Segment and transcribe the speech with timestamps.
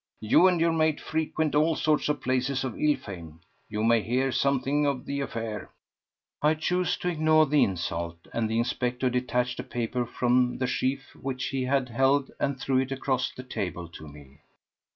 [0.21, 4.31] You and your mate frequent all sorts of places of ill fame; you may hear
[4.31, 5.69] something of the affair."
[6.41, 11.13] I chose to ignore the insult, and the inspector detached a paper from the sheaf
[11.15, 14.39] which he held and threw it across the table to me.